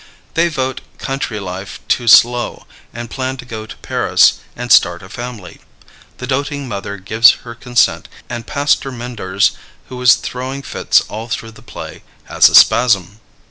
[0.33, 5.09] They vote country life too slow, and plan to go to Paris and start a
[5.09, 5.61] family.
[6.17, 9.51] The doting mother gives her consent, and Pastor Menders,
[9.89, 13.19] who is throwing fits all through the play, has a spasm.